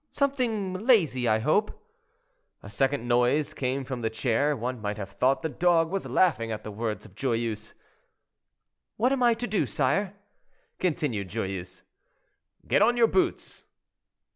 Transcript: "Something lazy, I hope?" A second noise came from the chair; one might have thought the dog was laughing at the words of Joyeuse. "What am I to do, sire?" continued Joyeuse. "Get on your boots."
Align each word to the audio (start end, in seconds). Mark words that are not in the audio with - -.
"Something 0.09 0.73
lazy, 0.87 1.27
I 1.27 1.37
hope?" 1.37 1.79
A 2.63 2.71
second 2.71 3.07
noise 3.07 3.53
came 3.53 3.83
from 3.83 4.01
the 4.01 4.09
chair; 4.09 4.57
one 4.57 4.81
might 4.81 4.97
have 4.97 5.11
thought 5.11 5.43
the 5.43 5.47
dog 5.49 5.91
was 5.91 6.07
laughing 6.09 6.51
at 6.51 6.63
the 6.63 6.71
words 6.71 7.05
of 7.05 7.13
Joyeuse. 7.13 7.75
"What 8.97 9.13
am 9.13 9.21
I 9.21 9.35
to 9.35 9.45
do, 9.45 9.67
sire?" 9.67 10.15
continued 10.79 11.27
Joyeuse. 11.29 11.83
"Get 12.67 12.81
on 12.81 12.97
your 12.97 13.05
boots." 13.05 13.65